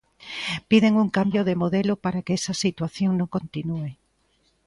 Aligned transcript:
Piden 0.69 0.93
un 1.03 1.09
cambio 1.17 1.41
no 1.43 1.53
modelo 1.63 1.93
para 2.03 2.23
que 2.25 2.33
esa 2.39 2.55
situación 2.63 3.11
non 3.15 3.33
continúe. 3.37 3.91